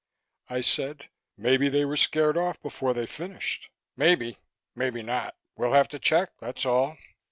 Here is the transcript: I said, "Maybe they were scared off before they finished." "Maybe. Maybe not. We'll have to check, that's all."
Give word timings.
I 0.49 0.61
said, 0.61 1.09
"Maybe 1.37 1.69
they 1.69 1.85
were 1.85 1.95
scared 1.95 2.35
off 2.35 2.59
before 2.59 2.95
they 2.95 3.05
finished." 3.05 3.69
"Maybe. 3.95 4.39
Maybe 4.73 5.03
not. 5.03 5.35
We'll 5.55 5.73
have 5.73 5.89
to 5.89 5.99
check, 5.99 6.31
that's 6.39 6.65
all." 6.65 6.97